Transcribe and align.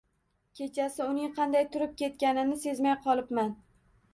Kechasi 0.59 1.03
uning 1.03 1.35
qanday 1.35 1.67
turib 1.75 1.93
ketganini 2.01 2.59
sezmay 2.65 2.99
qolibman. 3.05 3.53